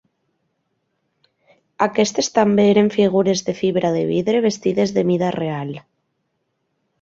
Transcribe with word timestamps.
Aquestes 1.85 2.29
també 2.37 2.65
eren 2.69 2.89
figures 2.95 3.45
de 3.51 3.55
fibra 3.59 3.93
de 3.97 4.03
vidre 4.13 4.41
vestides 4.47 4.95
de 4.97 5.05
mida 5.11 5.31
real. 5.37 5.73